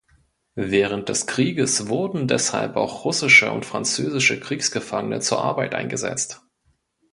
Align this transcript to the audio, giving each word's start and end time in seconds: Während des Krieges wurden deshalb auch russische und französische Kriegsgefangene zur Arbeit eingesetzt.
Während 0.55 1.09
des 1.09 1.27
Krieges 1.27 1.87
wurden 1.87 2.27
deshalb 2.27 2.75
auch 2.75 3.05
russische 3.05 3.51
und 3.51 3.67
französische 3.67 4.39
Kriegsgefangene 4.39 5.19
zur 5.19 5.43
Arbeit 5.43 5.75
eingesetzt. 5.75 6.41